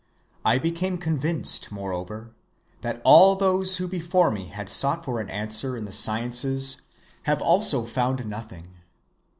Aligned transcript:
I 0.43 0.57
became 0.57 0.97
convinced, 0.97 1.71
moreover, 1.71 2.31
that 2.81 3.03
all 3.05 3.35
those 3.35 3.77
who 3.77 3.87
before 3.87 4.31
me 4.31 4.47
had 4.47 4.67
sought 4.67 5.05
for 5.05 5.19
an 5.21 5.29
answer 5.29 5.77
in 5.77 5.85
the 5.85 5.91
sciences 5.91 6.81
have 7.25 7.39
also 7.39 7.85
found 7.85 8.25
nothing. 8.25 8.69